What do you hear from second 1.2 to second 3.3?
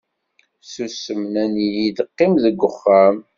nnan-iyi-d qqim deg uxxam.